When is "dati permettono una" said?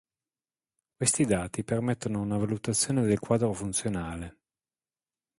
1.25-2.35